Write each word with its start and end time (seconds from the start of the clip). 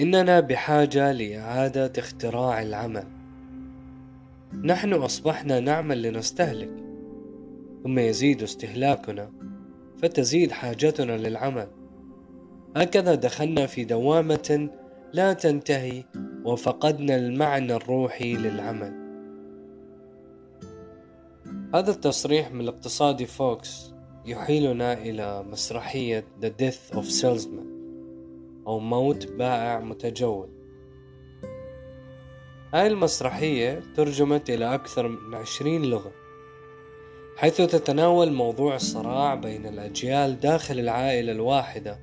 إننا 0.00 0.40
بحاجة 0.40 1.12
لإعادة 1.12 1.92
اختراع 1.98 2.62
العمل. 2.62 3.04
نحن 4.64 4.92
أصبحنا 4.92 5.60
نعمل 5.60 6.02
لنستهلك 6.02 6.70
ثم 7.84 7.98
يزيد 7.98 8.42
استهلاكنا 8.42 9.30
فتزيد 10.02 10.50
حاجتنا 10.50 11.16
للعمل. 11.16 11.68
هكذا 12.76 13.14
دخلنا 13.14 13.66
في 13.66 13.84
دوامة 13.84 14.68
لا 15.12 15.32
تنتهي 15.32 16.04
وفقدنا 16.44 17.16
المعنى 17.16 17.74
الروحي 17.74 18.34
للعمل. 18.36 18.92
هذا 21.74 21.90
التصريح 21.90 22.52
من 22.52 22.60
الاقتصادي 22.60 23.26
فوكس 23.26 23.92
يحيلنا 24.26 24.92
إلى 24.92 25.42
مسرحية 25.42 26.24
The 26.42 26.48
Death 26.62 26.96
of 26.96 27.04
Salesman. 27.04 27.77
أو 28.68 28.78
موت 28.78 29.26
بائع 29.26 29.80
متجول. 29.80 30.48
هاي 32.74 32.86
المسرحية 32.86 33.82
ترجمت 33.96 34.50
إلى 34.50 34.74
أكثر 34.74 35.08
من 35.08 35.34
عشرين 35.34 35.82
لغة 35.82 36.12
حيث 37.36 37.56
تتناول 37.56 38.32
موضوع 38.32 38.76
الصراع 38.76 39.34
بين 39.34 39.66
الأجيال 39.66 40.40
داخل 40.40 40.78
العائلة 40.78 41.32
الواحدة 41.32 41.98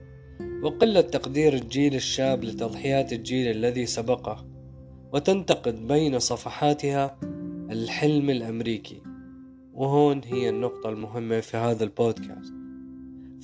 وقلة 0.63 1.01
تقدير 1.01 1.53
الجيل 1.53 1.95
الشاب 1.95 2.43
لتضحيات 2.43 3.13
الجيل 3.13 3.51
الذي 3.51 3.85
سبقه 3.85 4.45
وتنتقد 5.13 5.87
بين 5.87 6.19
صفحاتها 6.19 7.19
الحلم 7.71 8.29
الأمريكي. 8.29 9.01
وهون 9.73 10.21
هي 10.23 10.49
النقطة 10.49 10.89
المهمة 10.89 11.39
في 11.39 11.57
هذا 11.57 11.83
البودكاست. 11.83 12.54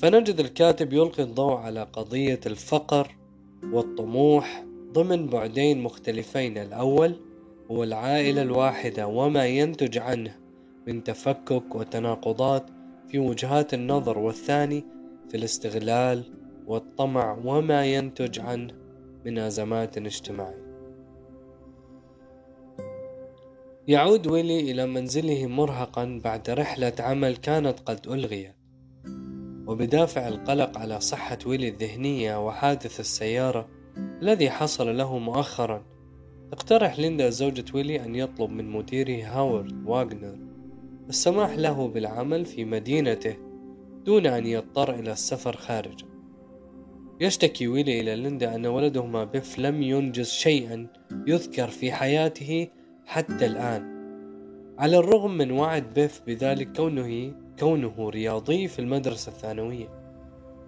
فنجد 0.02 0.40
الكاتب 0.40 0.94
يلقي 0.94 1.24
الضوء 1.24 1.54
على 1.54 1.84
قضية 1.94 2.40
الفقر 2.46 3.16
والطموح 3.64 4.66
ضمن 4.94 5.28
بعدين 5.28 5.84
مختلفين. 5.84 6.58
الأول 6.58 7.16
هو 7.72 7.84
العائلة 7.84 8.42
الواحدة 8.42 9.08
وما 9.08 9.46
ينتج 9.46 9.98
عنه 9.98 10.36
من 10.88 11.04
تفكك 11.04 11.76
وتناقضات 11.76 12.66
في 13.08 13.20
وجهات 13.20 13.74
النظر 13.74 14.18
والثاني 14.20 14.84
في 15.30 15.38
الاستغلال 15.38 16.24
والطمع 16.68 17.38
وما 17.46 17.86
ينتج 17.86 18.40
عنه 18.40 18.74
من 19.26 19.38
أزمات 19.38 19.98
اجتماعية. 19.98 20.72
يعود 23.88 24.28
ويلي 24.28 24.72
إلى 24.72 24.86
منزله 24.86 25.48
مرهقا 25.48 26.22
بعد 26.24 26.50
رحلة 26.50 26.94
عمل 27.00 27.36
كانت 27.36 27.80
قد 27.80 28.08
ألغيت. 28.08 28.61
وبدافع 29.72 30.28
القلق 30.28 30.78
على 30.78 31.00
صحة 31.00 31.38
ويلي 31.46 31.68
الذهنية 31.68 32.48
وحادث 32.48 33.00
السيارة 33.00 33.70
الذي 33.98 34.50
حصل 34.50 34.98
له 34.98 35.18
مؤخرا. 35.18 35.86
اقترح 36.54 37.00
ليندا 37.00 37.30
زوجة 37.30 37.66
ويلي 37.74 38.06
أن 38.06 38.16
يطلب 38.16 38.50
من 38.50 38.70
مديره 38.70 39.26
هاورد 39.26 39.88
واغنر 39.88 40.38
السماح 41.10 41.52
له 41.56 41.88
بالعمل 41.88 42.46
في 42.46 42.66
مدينته 42.66 43.36
دون 44.06 44.26
أن 44.26 44.46
يضطر 44.46 44.94
إلى 44.94 45.12
السفر 45.12 45.56
خارجا 45.56 46.06
يشتكي 47.22 47.68
ويلي 47.68 48.00
إلى 48.00 48.16
ليندا 48.16 48.56
أن 48.56 48.66
ولدهما 48.66 49.24
بيف 49.24 49.60
لم 49.60 49.82
ينجز 49.82 50.30
شيئا 50.30 50.88
يذكر 51.28 51.68
في 51.68 51.92
حياته 51.92 52.68
حتى 53.06 53.46
الآن. 53.46 53.92
على 54.80 54.98
الرغم 54.98 55.38
من 55.38 55.52
وعد 55.52 55.94
بيف 55.94 56.22
بذلك 56.28 56.78
كونه 56.78 57.34
كونه 57.62 58.10
رياضي 58.10 58.68
في 58.68 58.80
المدرسة 58.80 59.32
الثانوية 59.32 59.88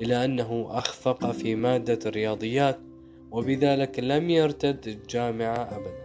إلى 0.01 0.25
أنه 0.25 0.67
أخفق 0.69 1.31
في 1.31 1.55
مادة 1.55 1.99
الرياضيات 2.05 2.79
وبذلك 3.31 3.99
لم 3.99 4.29
يرتد 4.29 4.87
الجامعة 4.87 5.55
أبدا. 5.55 6.03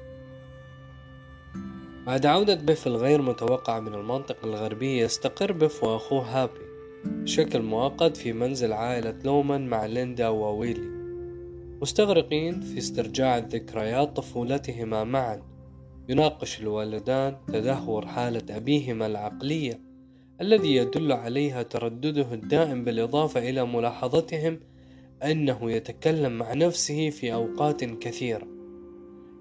بعد 2.06 2.26
عودة 2.26 2.54
بيف 2.54 2.86
الغير 2.86 3.22
متوقع 3.22 3.80
من 3.80 3.94
المنطقة 3.94 4.44
الغربية 4.44 5.04
يستقر 5.04 5.52
بيف 5.52 5.84
وأخوه 5.84 6.22
هابي 6.22 6.60
بشكل 7.04 7.62
مؤقت 7.62 8.16
في 8.16 8.32
منزل 8.32 8.72
عائلة 8.72 9.14
لومان 9.24 9.68
مع 9.68 9.86
ليندا 9.86 10.28
وويلي 10.28 10.90
مستغرقين 11.82 12.60
في 12.60 12.78
استرجاع 12.78 13.38
ذكريات 13.38 14.16
طفولتهما 14.16 15.04
معا. 15.04 15.42
يناقش 16.08 16.60
الوالدان 16.60 17.36
تدهور 17.46 18.06
حالة 18.06 18.56
أبيهما 18.56 19.06
العقلية 19.06 19.87
الذي 20.40 20.76
يدل 20.76 21.12
عليها 21.12 21.62
تردده 21.62 22.34
الدائم 22.34 22.84
بالإضافة 22.84 23.50
إلى 23.50 23.66
ملاحظتهم 23.66 24.60
أنه 25.24 25.70
يتكلم 25.72 26.32
مع 26.32 26.54
نفسه 26.54 27.10
في 27.10 27.32
أوقات 27.34 27.84
كثيرة. 27.84 28.46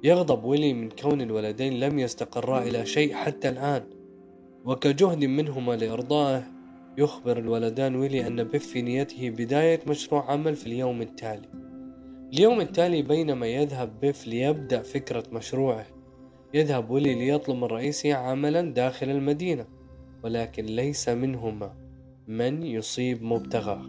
يغضب 0.03 0.43
ويلي 0.43 0.73
من 0.73 0.89
كون 0.89 1.21
الولدين 1.21 1.79
لم 1.79 1.99
يستقرا 1.99 2.63
إلى 2.63 2.85
شيء 2.85 3.13
حتى 3.13 3.49
الآن 3.49 3.83
وكجهد 4.65 5.25
منهما 5.25 5.75
لإرضائه 5.75 6.43
يخبر 6.97 7.37
الولدان 7.37 7.95
ويلي 7.95 8.27
أن 8.27 8.43
بيف 8.43 8.67
في 8.67 8.81
نيته 8.81 9.29
بداية 9.29 9.79
مشروع 9.87 10.31
عمل 10.31 10.55
في 10.55 10.67
اليوم 10.67 11.01
التالي. 11.01 11.49
اليوم 12.33 12.61
التالي 12.61 13.01
بينما 13.01 13.47
يذهب 13.47 13.99
بيف 14.01 14.27
ليبدأ 14.27 14.81
فكرة 14.81 15.23
مشروعه 15.31 15.85
يذهب 16.53 16.89
ويلي 16.89 17.15
ليطلب 17.15 17.55
من 17.55 17.63
رئيسه 17.63 18.13
عملا 18.13 18.61
داخل 18.61 19.09
المدينة. 19.09 19.76
ولكن 20.23 20.65
ليس 20.65 21.09
منهما 21.09 21.73
من 22.27 22.63
يصيب 22.63 23.23
مبتغاه. 23.23 23.85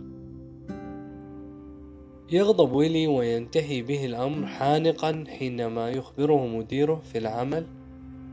يغضب 2.33 2.73
ويلي 2.73 3.07
وينتهي 3.07 3.83
به 3.83 4.05
الأمر 4.05 4.47
حانقا 4.47 5.25
حينما 5.29 5.91
يخبره 5.91 6.47
مديره 6.47 7.03
في 7.13 7.19
العمل. 7.19 7.67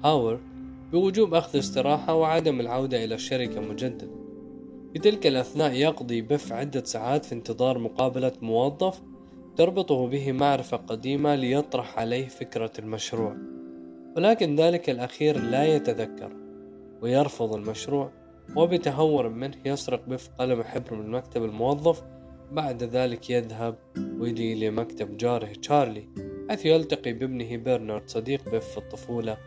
هاورد 0.03 0.39
بوجوب 0.91 1.33
أخذ 1.33 1.59
استراحة 1.59 2.15
وعدم 2.15 2.59
العودة 2.59 3.03
إلى 3.03 3.15
الشركة 3.15 3.61
مجددا 3.61 4.07
في 4.93 4.99
تلك 4.99 5.27
الأثناء 5.27 5.73
يقضي 5.73 6.21
بف 6.21 6.53
عدة 6.53 6.83
ساعات 6.83 7.25
في 7.25 7.35
انتظار 7.35 7.79
مقابلة 7.79 8.31
موظف 8.41 9.01
تربطه 9.57 10.07
به 10.07 10.31
معرفة 10.31 10.77
قديمة 10.77 11.35
ليطرح 11.35 11.99
عليه 11.99 12.27
فكرة 12.27 12.71
المشروع. 12.79 13.35
ولكن 14.17 14.55
ذلك 14.55 14.89
الأخير 14.89 15.39
لا 15.39 15.75
يتذكر. 15.75 16.44
ويرفض 17.05 17.53
المشروع 17.53 18.11
وبتهور 18.55 19.29
منه 19.29 19.57
يسرق 19.65 20.05
بف 20.09 20.29
قلم 20.39 20.63
حبر 20.63 20.95
من 20.95 21.11
مكتب 21.11 21.43
الموظف 21.43 22.03
بعد 22.51 22.83
ذلك 22.83 23.29
يذهب 23.29 23.75
ويلي 24.19 24.69
لمكتب 24.69 25.17
جاره 25.17 25.45
تشارلي 25.45 26.07
حيث 26.49 26.65
يلتقي 26.65 27.13
بابنه 27.13 27.57
برنارد 27.57 28.09
صديق 28.09 28.49
بيف 28.49 28.65
في 28.65 28.77
الطفولة 28.77 29.37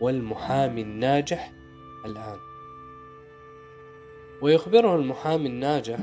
والمحامي 0.00 0.82
الناجح 0.82 1.52
الآن. 2.04 2.38
ويخبره 4.42 4.96
المحامي 4.96 5.46
الناجح 5.46 5.98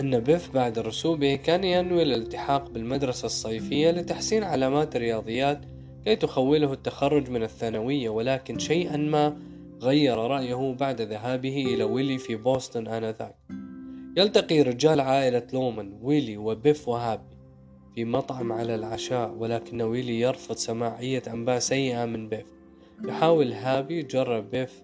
أن 0.00 0.20
بيف 0.20 0.54
بعد 0.54 0.78
رسوبه 0.78 1.34
كان 1.36 1.64
ينوي 1.64 2.02
الالتحاق 2.02 2.70
بالمدرسة 2.70 3.26
الصيفية 3.26 3.90
لتحسين 3.90 4.44
علامات 4.44 4.96
الرياضيات 4.96 5.60
كي 6.04 6.16
تخوله 6.16 6.72
التخرج 6.72 7.30
من 7.30 7.42
الثانوية 7.42 8.08
ولكن 8.08 8.58
شيئا 8.58 8.96
ما 8.96 9.36
غير 9.82 10.18
رأيه 10.18 10.74
بعد 10.80 11.00
ذهابه 11.00 11.64
إلى 11.74 11.84
ويلي 11.84 12.18
في 12.18 12.36
بوسطن 12.36 12.86
آنذاك. 12.86 13.36
يلتقي 14.16 14.62
رجال 14.62 15.00
عائلة 15.00 15.46
لومان 15.52 15.98
ويلي 16.02 16.36
وبيف 16.36 16.88
وهابي 16.88 17.36
في 17.94 18.04
مطعم 18.04 18.52
على 18.52 18.74
العشاء 18.74 19.34
ولكن 19.38 19.82
ويلي 19.82 20.20
يرفض 20.20 20.56
سماع 20.56 20.98
أي 20.98 21.18
أنباء 21.18 21.58
سيئة 21.58 22.04
من 22.04 22.28
بيف. 22.28 22.46
يحاول 23.04 23.52
هابي 23.52 23.98
يجرب 23.98 24.50
بيف 24.50 24.82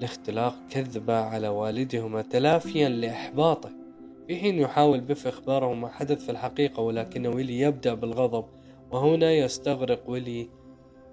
لاختلاق 0.00 0.54
كذبة 0.70 1.14
على 1.14 1.48
والدهما 1.48 2.22
تلافيا 2.22 2.88
لإحباطه 2.88 3.70
في 4.26 4.36
حين 4.36 4.58
يحاول 4.58 5.00
بيف 5.00 5.26
إخباره 5.26 5.74
ما 5.74 5.88
حدث 5.88 6.24
في 6.24 6.30
الحقيقة 6.30 6.80
ولكن 6.80 7.26
ويلي 7.26 7.60
يبدأ 7.60 7.94
بالغضب 7.94 8.44
وهنا 8.90 9.32
يستغرق 9.32 10.10
ويلي 10.10 10.48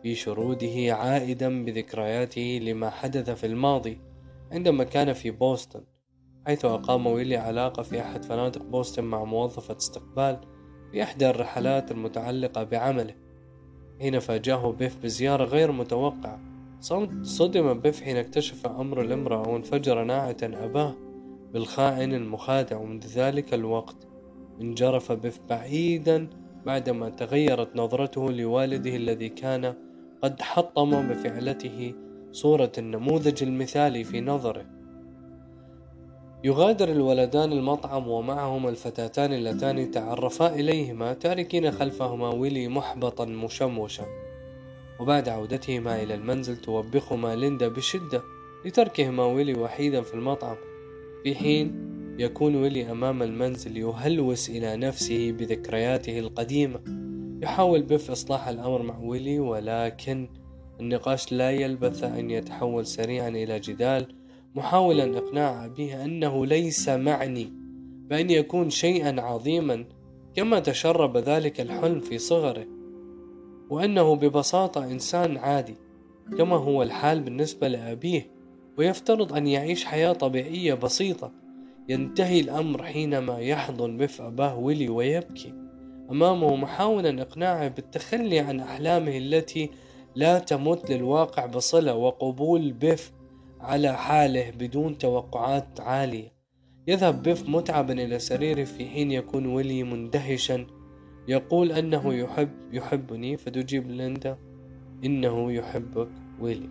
في 0.04 0.16
شروده 0.16 0.96
عائدا 0.96 1.66
بذكرياته 1.66 2.60
لما 2.64 2.90
حدث 2.90 3.30
في 3.30 3.48
الماضي 3.48 4.00
عندما 4.52 4.84
كان 4.84 5.14
في 5.14 5.32
بوسطن 5.32 5.84
حيث 6.48 6.66
أقام 6.66 7.08
ويلي 7.08 7.38
علاقة 7.38 7.84
في 7.84 8.02
أحد 8.02 8.26
فنادق 8.26 8.64
بوسطن 8.64 9.04
مع 9.04 9.24
موظفة 9.24 9.78
استقبال 9.78 10.40
في 10.92 11.04
إحدى 11.04 11.30
الرحلات 11.30 11.92
المتعلقة 11.92 12.64
بعمله. 12.64 13.16
حين 14.00 14.20
فاجأه 14.20 14.72
بيف 14.72 15.04
بزيارة 15.04 15.44
غير 15.44 15.72
متوقعة 15.72 16.40
صدم 17.22 17.80
بيف 17.80 18.02
حين 18.02 18.18
اكتشف 18.18 18.68
أمر 18.68 19.02
الامرأة 19.02 19.50
وانفجر 19.50 20.04
ناعتا 20.04 20.66
أباه 20.66 20.96
بالخائن 21.54 22.14
المخادع. 22.14 22.78
ومنذ 22.78 23.08
ذلك 23.08 23.54
الوقت 23.54 24.08
انجرف 24.62 25.12
بيف 25.12 25.40
بعيدا 25.50 26.30
بعدما 26.68 27.10
تغيرت 27.10 27.76
نظرته 27.76 28.32
لوالده 28.32 28.96
الذي 28.96 29.30
كان 29.30 29.74
قد 30.24 30.42
حطم 30.42 31.08
بفعلته 31.08 31.94
صورة 32.32 32.72
النموذج 32.78 33.44
المثالي 33.44 34.04
في 34.04 34.22
نظره. 34.22 34.66
يغادر 36.44 36.92
الولدان 36.92 37.52
المطعم 37.52 38.08
ومعهما 38.08 38.70
الفتاتان 38.70 39.34
اللتان 39.34 39.92
تعرفا 39.92 40.56
إليهما 40.56 41.14
تاركين 41.14 41.72
خلفهما 41.72 42.30
ويلي 42.34 42.68
محبطا 42.68 43.26
مشموشا 43.26 44.06
وبعد 45.00 45.30
عودتهما 45.30 46.04
إلى 46.04 46.14
المنزل 46.14 46.58
توبخهما 46.58 47.36
ليندا 47.36 47.68
بشدة 47.68 48.22
لتركهما 48.66 49.26
ويلي 49.26 49.60
وحيدا 49.60 50.02
في 50.02 50.14
المطعم. 50.14 50.56
في 51.24 51.36
حين 51.36 51.87
يكون 52.20 52.56
ويلي 52.56 52.92
أمام 52.92 53.24
المنزل 53.24 53.78
يهلوس 53.78 54.50
إلى 54.50 54.78
نفسه 54.78 55.32
بذكرياته 55.32 56.20
القديمة. 56.20 56.80
يحاول 57.44 57.82
بيف 57.82 58.12
إصلاح 58.12 58.48
الأمر 58.48 58.82
مع 58.82 59.00
ويلي 59.00 59.40
ولكن 59.40 60.30
النقاش 60.80 61.34
لا 61.34 61.52
يلبث 61.52 62.04
أن 62.04 62.30
يتحول 62.30 62.86
سريعا 62.86 63.30
إلى 63.30 63.60
جدال. 63.60 64.16
محاولا 64.56 65.18
إقناع 65.18 65.66
أبيه 65.66 66.04
أنه 66.04 66.46
ليس 66.46 66.90
معني 66.90 67.54
بأن 68.10 68.30
يكون 68.30 68.70
شيئا 68.70 69.22
عظيما 69.22 69.86
كما 70.36 70.60
تشرب 70.60 71.18
ذلك 71.18 71.62
الحلم 71.62 72.00
في 72.00 72.18
صغره 72.18 72.66
وأنه 73.70 74.16
ببساطة 74.16 74.86
إنسان 74.92 75.38
عادي 75.38 75.76
كما 76.38 76.56
هو 76.56 76.84
الحال 76.84 77.20
بالنسبة 77.20 77.68
لأبيه. 77.68 78.38
ويفترض 78.78 79.34
أن 79.34 79.48
يعيش 79.48 79.86
حياة 79.86 80.14
طبيعية 80.14 80.74
بسيطة 80.74 81.32
ينتهي 81.90 82.40
الأمر 82.40 82.84
حينما 82.84 83.40
يحضن 83.40 83.98
بف 83.98 84.22
أباه 84.22 84.58
ويلي 84.58 84.90
ويبكي. 84.90 85.54
أمامه 86.12 86.56
محاولا 86.56 87.22
إقناعه 87.22 87.68
بالتخلي 87.68 88.40
عن 88.40 88.60
أحلامه 88.60 89.18
التي 89.18 89.70
لا 90.16 90.40
تمت 90.40 90.92
للواقع 90.92 91.46
بصلة 91.46 91.96
وقبول 91.96 92.72
بيف 92.72 93.12
على 93.60 93.98
حاله 93.98 94.52
بدون 94.52 94.98
توقعات 94.98 95.82
عالية. 95.82 96.32
يذهب 96.88 97.24
بيف 97.24 97.50
متعبا 97.50 97.94
إلى 97.94 98.20
سريره 98.20 98.64
في 98.64 98.86
حين 98.86 99.12
يكون 99.12 99.46
ويلي 99.46 99.84
مندهشا. 99.84 100.66
يقول 101.28 101.72
أنه 101.72 102.14
يحب 102.14 102.50
يحبني 102.74 103.38
فتجيب 103.38 103.92
ليندا 103.92 104.38
إنه 105.06 105.52
يحبك 105.52 106.10
ويلي. 106.40 106.70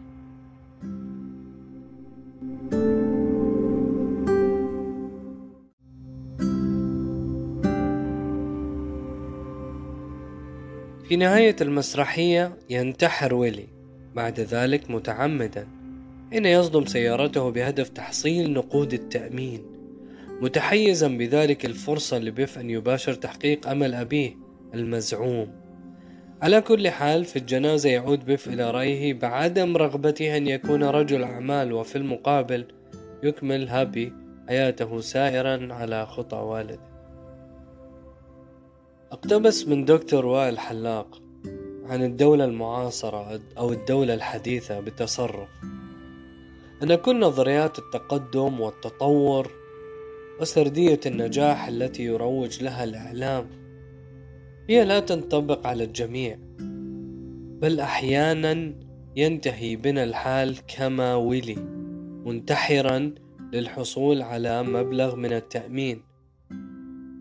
في 11.08 11.17
نهاية 11.17 11.56
المسرحية 11.61 12.56
ينتحر 12.70 13.35
ويلي 13.35 13.67
بعد 14.14 14.41
ذلك 14.41 14.91
متعمدا 14.91 15.69
حين 16.31 16.47
يصدم 16.47 16.87
سيارته 16.87 17.50
بهدف 17.50 17.88
تحصيل 17.88 18.53
نقود 18.53 18.93
التأمين. 18.93 19.62
متحيزا 20.41 21.08
بذلك 21.08 21.67
الفرصة 21.67 22.19
لبيف 22.19 22.58
أن 22.58 22.70
يباشر 22.70 23.14
تحقيق 23.14 23.69
أمل 23.69 23.94
أبيه 23.94 24.37
المزعوم. 24.75 25.49
على 26.43 26.61
كل 26.61 26.88
حال 26.88 27.25
في 27.25 27.38
الجنازة 27.38 27.91
يعود 27.91 28.25
بيف 28.25 28.49
إلى 28.49 28.70
رأيه 28.70 29.14
بعدم 29.14 29.76
رغبته 29.76 30.37
أن 30.37 30.47
يكون 30.47 30.85
رجل 30.85 31.23
أعمال 31.23 31.73
وفي 31.73 31.97
المقابل 31.97 32.67
يكمل 33.23 33.69
هابي 33.69 34.12
حياته 34.49 35.00
سائرا 35.00 35.75
على 35.75 36.06
خطى 36.06 36.37
والده. 36.37 36.95
اقتبس 39.12 39.69
من 39.69 39.85
دكتور 39.85 40.26
وائل 40.26 40.58
حلاق 40.58 41.23
عن 41.85 42.03
الدولة 42.03 42.44
المعاصرة 42.44 43.41
أو 43.58 43.73
الدولة 43.73 44.14
الحديثة 44.14 44.81
بتصرف 44.81 45.49
أن 46.82 46.94
كل 46.94 47.20
نظريات 47.20 47.79
التقدم 47.79 48.61
والتطور 48.61 49.50
وسردية 50.41 51.00
النجاح 51.06 51.69
التي 51.69 52.03
يروج 52.03 52.62
لها 52.62 52.85
الإعلام 52.85 53.47
هي 54.69 54.85
لا 54.85 55.00
تنطبق 55.00 55.67
على 55.67 55.85
الجميع 55.85 56.38
بل 57.61 57.81
أحيانا 57.81 58.75
ينتهي 59.17 59.76
بنا 59.76 60.05
الحال 60.05 60.56
كما 60.67 61.14
ويلي 61.14 61.56
منتحرا 62.25 63.14
للحصول 63.53 64.23
على 64.23 64.62
مبلغ 64.62 65.17
من 65.17 65.32
التأمين. 65.32 66.06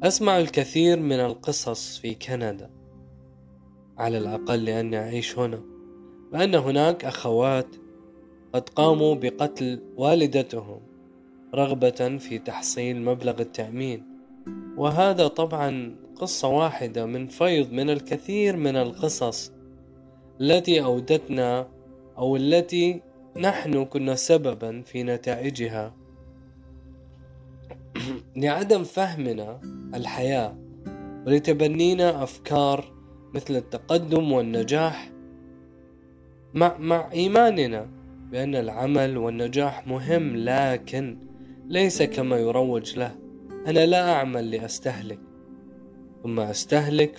أسمع 0.03 0.39
الكثير 0.39 0.99
من 0.99 1.19
القصص 1.19 1.97
في 1.97 2.15
كندا. 2.15 2.69
على 3.97 4.17
الأقل 4.17 4.65
لأني 4.65 4.97
أعيش 4.97 5.39
هنا 5.39 5.61
بأن 6.31 6.55
هناك 6.55 7.05
أخوات 7.05 7.67
قد 8.53 8.69
قاموا 8.69 9.15
بقتل 9.15 9.81
والدتهم 9.97 10.79
رغبة 11.55 12.17
في 12.17 12.37
تحصيل 12.37 13.01
مبلغ 13.01 13.41
التأمين. 13.41 14.03
وهذا 14.77 15.27
طبعا 15.27 15.95
قصة 16.15 16.47
واحدة 16.47 17.05
من 17.05 17.27
فيض 17.27 17.71
من 17.71 17.89
الكثير 17.89 18.57
من 18.57 18.75
القصص 18.75 19.51
التي 20.41 20.83
أودتنا 20.83 21.67
أو 22.17 22.35
التي 22.35 23.01
نحن 23.37 23.85
كنا 23.85 24.15
سببا 24.15 24.81
في 24.81 25.03
نتائجها. 25.03 25.93
لعدم 28.35 28.83
فهمنا 28.83 29.74
الحياة. 29.95 30.57
ولتبنينا 31.27 32.23
أفكار 32.23 32.93
مثل 33.33 33.55
التقدم 33.55 34.31
والنجاح 34.31 35.11
مع, 36.53 36.77
مع 36.77 37.11
إيماننا 37.11 37.87
بأن 38.31 38.55
العمل 38.55 39.17
والنجاح 39.17 39.87
مهم 39.87 40.35
لكن 40.35 41.17
ليس 41.67 42.03
كما 42.03 42.37
يروج 42.37 42.99
له. 42.99 43.15
أنا 43.67 43.85
لا 43.85 44.13
أعمل 44.13 44.51
لأستهلك. 44.51 45.19
ثم 46.23 46.39
أستهلك 46.39 47.17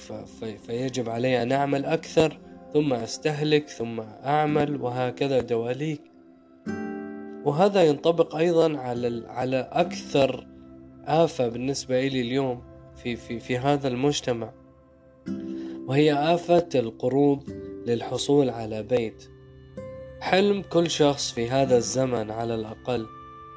فيجب 0.66 1.08
علي 1.08 1.42
أن 1.42 1.52
أعمل 1.52 1.84
أكثر. 1.84 2.38
ثم 2.72 2.92
أستهلك 2.92 3.68
ثم 3.68 4.00
أعمل 4.24 4.82
وهكذا 4.82 5.40
دواليك. 5.40 6.00
وهذا 7.44 7.82
ينطبق 7.82 8.36
أيضا 8.36 8.78
على 8.78 9.22
على 9.28 9.68
أكثر 9.72 10.46
آفة 11.06 11.48
بالنسبة 11.48 12.06
إلي 12.06 12.20
اليوم 12.20 12.62
في 12.96 13.16
في 13.16 13.40
في 13.40 13.58
هذا 13.58 13.88
المجتمع 13.88 14.52
وهي 15.86 16.12
آفة 16.12 16.68
القروض 16.74 17.50
للحصول 17.86 18.50
على 18.50 18.82
بيت. 18.82 19.28
حلم 20.20 20.62
كل 20.62 20.90
شخص 20.90 21.32
في 21.32 21.50
هذا 21.50 21.76
الزمن 21.76 22.30
على 22.30 22.54
الأقل 22.54 23.06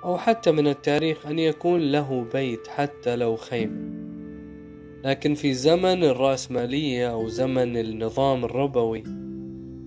أو 0.04 0.18
حتى 0.18 0.52
من 0.52 0.68
التاريخ 0.68 1.26
أن 1.26 1.40
يكون 1.40 1.92
له 1.92 2.26
بيت 2.34 2.68
حتى 2.68 3.16
لو 3.16 3.36
خيمة 3.36 4.00
لكن 5.04 5.34
في 5.34 5.54
زمن 5.54 6.04
الرأسمالية 6.04 7.12
أو 7.12 7.28
زمن 7.28 7.78
النظام 7.78 8.46
الربوي 8.46 9.04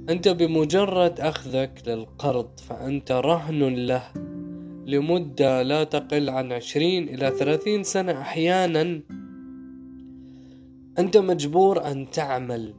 أنت 0.09 0.29
بمجرد 0.29 1.21
أخذك 1.21 1.83
للقرض 1.87 2.61
فأنت 2.69 3.13
رهن 3.13 3.75
له 3.75 4.03
لمدة 4.87 5.63
لا 5.63 5.85
تقل 5.85 6.31
عن 6.31 6.53
عشرين 6.53 7.09
إلى 7.09 7.31
ثلاثين 7.31 7.83
سنة 7.83 8.21
أحيانا. 8.21 9.01
أنت 10.99 11.17
مجبور 11.17 11.87
أن 11.87 12.11
تعمل. 12.11 12.75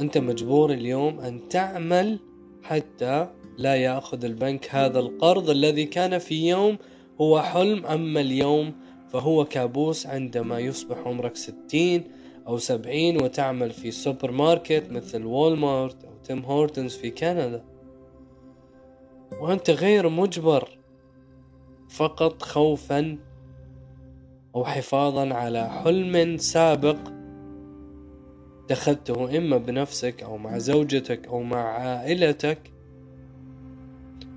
أنت 0.00 0.18
مجبور 0.18 0.72
اليوم 0.72 1.20
أن 1.20 1.48
تعمل 1.48 2.18
حتى 2.62 3.28
لا 3.58 3.76
يأخذ 3.76 4.24
البنك 4.24 4.68
هذا 4.70 4.98
القرض 4.98 5.50
الذي 5.50 5.84
كان 5.84 6.18
في 6.18 6.48
يوم 6.48 6.78
هو 7.20 7.42
حلم. 7.42 7.86
أما 7.86 8.20
اليوم 8.20 8.74
فهو 9.12 9.44
كابوس 9.44 10.06
عندما 10.06 10.58
يصبح 10.58 10.98
عمرك 10.98 11.36
ستين 11.36 12.04
أو 12.46 12.58
سبعين 12.58 13.22
وتعمل 13.22 13.70
في 13.70 13.90
سوبر 13.90 14.30
ماركت 14.30 14.84
مثل 14.90 15.24
Walmart 15.24 16.04
أو 16.04 16.10
Tim 16.24 16.44
Hortons 16.44 16.94
في 16.94 17.10
كندا. 17.10 17.64
وأنت 19.40 19.70
غير 19.70 20.08
مجبر. 20.08 20.78
فقط 21.88 22.42
خوفا 22.42 23.18
أو 24.54 24.64
حفاظا 24.64 25.34
على 25.34 25.70
حلم 25.70 26.36
سابق 26.36 26.98
اتخذته 28.64 29.38
إما 29.38 29.58
بنفسك 29.58 30.22
أو 30.22 30.36
مع 30.36 30.58
زوجتك 30.58 31.26
أو 31.26 31.42
مع 31.42 31.78
عائلتك 31.78 32.58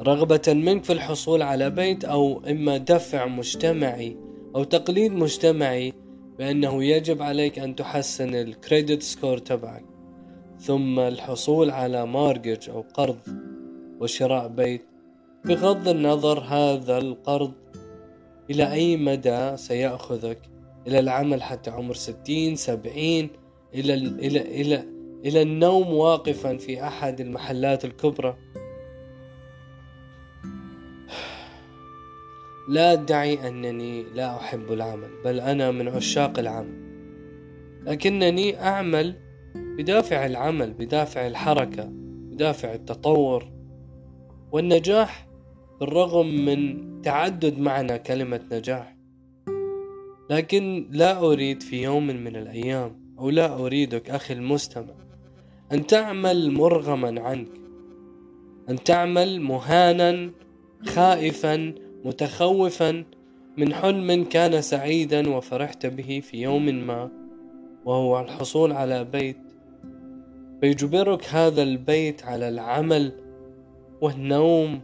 رغبة 0.02 0.42
منك 0.48 0.84
في 0.84 0.94
الحصول 0.94 1.42
على 1.42 1.70
بيت 1.70 2.06
أو 2.06 2.42
إما 2.50 2.78
دفع 2.78 3.26
مجتمعي 3.26 4.18
أو 4.56 4.64
تقليد 4.64 5.12
مجتمعي 5.12 5.94
بأنه 6.38 6.84
يجب 6.84 7.22
عليك 7.22 7.60
أن 7.60 7.76
تحسن 7.76 8.36
ال 8.36 8.46
credit 8.46 9.04
score 9.04 9.38
تبعك. 9.38 9.86
ثم 10.60 11.00
الحصول 11.00 11.72
على 11.72 12.06
mortgage 12.06 12.70
أو 12.70 12.82
قرض 12.94 13.20
وشراء 14.00 14.48
بيت 14.48 14.91
بغض 15.46 15.88
النظر 15.88 16.40
هذا 16.40 16.98
القرض 16.98 17.54
إلى 18.50 18.72
أي 18.72 18.98
مدى 18.98 19.58
سيأخذك؟ 19.58 20.40
إلى 20.88 21.00
العمل 21.00 21.44
حتى 21.44 21.72
عمر 21.72 21.94
ستين 21.94 22.56
سبعين 22.56 23.30
إلى, 23.74 23.94
إلى, 23.94 24.42
إلى, 24.42 24.86
إلى 25.26 25.42
النوم 25.42 25.94
واقفا 25.94 26.58
في 26.58 26.84
أحد 26.84 27.22
المحلات 27.22 27.86
الكبرى؟ 27.86 28.38
لا 32.70 32.94
أدعي 32.94 33.48
أنني 33.48 34.04
لا 34.04 34.36
أحب 34.36 34.72
العمل 34.72 35.10
بل 35.26 35.40
أنا 35.40 35.72
من 35.72 35.88
عشاق 35.88 36.40
العمل. 36.40 36.82
لكنني 37.86 38.62
أعمل 38.62 39.16
بدافع 39.56 40.26
العمل 40.26 40.74
بدافع 40.74 41.28
الحركة 41.28 41.90
بدافع 42.32 42.74
التطور. 42.74 43.52
والنجاح 44.52 45.31
بالرغم 45.82 46.46
من 46.46 46.78
تعدد 47.02 47.60
معنى 47.60 48.00
كلمة 48.00 48.42
نجاح. 48.52 48.96
لكن 50.30 50.88
لا 50.92 51.20
أريد 51.20 51.64
في 51.64 51.84
يوم 51.84 52.08
من 52.08 52.36
الأيام 52.36 53.16
أو 53.20 53.30
لا 53.30 53.54
أريدك 53.54 54.10
أخي 54.10 54.34
المستمع 54.34 54.94
أن 55.72 55.88
تعمل 55.88 56.52
مرغما 56.52 57.22
عنك 57.22 57.50
أن 58.70 58.84
تعمل 58.84 59.42
مهانا 59.42 60.32
خائفا 60.86 61.74
متخوفا 62.06 63.04
من 63.58 63.74
حلم 63.74 64.24
كان 64.24 64.62
سعيدا 64.62 65.30
وفرحت 65.30 65.86
به 65.86 66.22
في 66.24 66.42
يوم 66.42 66.66
ما 66.66 67.10
وهو 67.86 68.20
الحصول 68.20 68.72
على 68.72 69.04
بيت. 69.04 69.38
فيجبرك 70.62 71.26
هذا 71.26 71.64
البيت 71.64 72.26
على 72.26 72.50
العمل 72.50 73.12
والنوم 74.02 74.82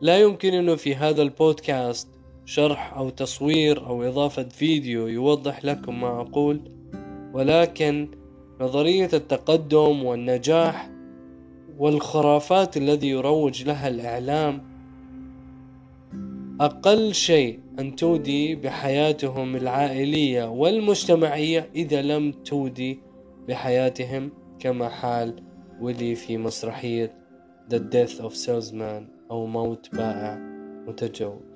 لا 0.00 0.18
يمكنني 0.18 0.76
في 0.76 0.94
هذا 0.94 1.22
البودكاست 1.22 2.08
شرح 2.44 2.96
أو 2.96 3.10
تصوير 3.10 3.86
أو 3.86 4.02
إضافة 4.02 4.42
فيديو 4.42 5.06
يوضح 5.06 5.64
لكم 5.64 6.00
ما 6.00 6.20
أقول 6.20 6.60
ولكن 7.32 8.08
نظرية 8.60 9.10
التقدم 9.12 10.04
والنجاح 10.04 10.90
والخرافات 11.78 12.76
الذي 12.76 13.08
يروج 13.08 13.64
لها 13.64 13.88
الإعلام 13.88 14.62
أقل 16.60 17.14
شيء 17.14 17.60
أن 17.78 17.96
تودي 17.96 18.54
بحياتهم 18.54 19.56
العائلية 19.56 20.44
والمجتمعية 20.50 21.70
إذا 21.74 22.02
لم 22.02 22.32
تودي 22.32 23.00
بحياتهم 23.48 24.30
كما 24.58 24.88
حال 24.88 25.42
ويلي 25.80 26.14
في 26.14 26.38
مسرحية 26.38 27.26
The 27.68 27.78
Death 27.78 28.20
of 28.20 28.36
Salesman. 28.36 29.15
أو 29.30 29.46
موت 29.46 29.94
بائع 29.96 30.34
متجول. 30.88 31.55